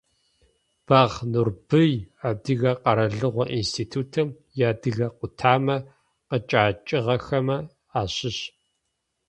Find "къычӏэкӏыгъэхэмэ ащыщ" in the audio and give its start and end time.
6.29-8.37